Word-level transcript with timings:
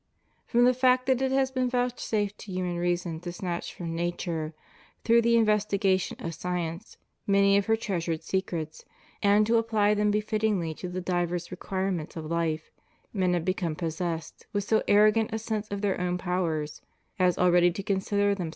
From 0.47 0.63
the 0.65 0.73
fact 0.73 1.05
that 1.05 1.21
it 1.21 1.31
has 1.31 1.51
been 1.51 1.69
vouchsafed 1.69 2.39
to 2.39 2.51
human 2.51 2.77
reason 2.79 3.19
to 3.19 3.31
snatch 3.31 3.71
from 3.71 3.93
nature, 3.93 4.55
through 5.03 5.21
the 5.21 5.37
investigations 5.37 6.19
of 6.23 6.33
science, 6.33 6.97
many 7.27 7.55
of 7.55 7.67
her 7.67 7.75
treasured 7.75 8.23
secrets 8.23 8.83
and 9.21 9.45
to 9.45 9.59
apply 9.59 9.93
them 9.93 10.09
befittingly 10.09 10.73
to 10.73 10.89
the 10.89 11.01
divers 11.01 11.51
requirements 11.51 12.15
of 12.15 12.25
life, 12.25 12.71
men 13.13 13.35
have 13.35 13.45
become 13.45 13.75
possessed 13.75 14.47
with 14.53 14.63
so 14.63 14.81
arrogant 14.87 15.31
a 15.31 15.37
sense 15.37 15.67
of 15.67 15.81
their 15.81 16.01
own 16.01 16.17
powers, 16.17 16.81
as 17.19 17.37
already 17.37 17.69
to 17.69 17.83
consider 17.83 18.33
them 18.33 18.47
^ 18.47 18.49
Tit. 18.49 18.49